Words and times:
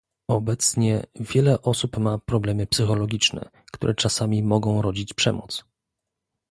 Obecnie 0.27 1.03
wiele 1.19 1.61
osób 1.61 1.97
ma 1.97 2.17
problemy 2.19 2.67
psychologiczne, 2.67 3.49
które 3.71 3.95
czasami 3.95 4.43
mogą 4.43 4.81
rodzić 4.81 5.13
przemoc 5.13 5.65